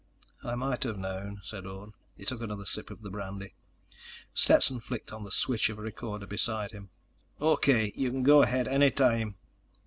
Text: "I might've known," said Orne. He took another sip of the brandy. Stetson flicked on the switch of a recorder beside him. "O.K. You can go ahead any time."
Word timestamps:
"I 0.43 0.55
might've 0.55 0.97
known," 0.97 1.41
said 1.43 1.67
Orne. 1.67 1.93
He 2.17 2.25
took 2.25 2.41
another 2.41 2.65
sip 2.65 2.89
of 2.89 3.03
the 3.03 3.11
brandy. 3.11 3.53
Stetson 4.33 4.79
flicked 4.79 5.13
on 5.13 5.23
the 5.23 5.29
switch 5.31 5.69
of 5.69 5.77
a 5.77 5.81
recorder 5.83 6.25
beside 6.25 6.71
him. 6.71 6.89
"O.K. 7.39 7.93
You 7.95 8.09
can 8.09 8.23
go 8.23 8.41
ahead 8.41 8.67
any 8.67 8.89
time." 8.89 9.35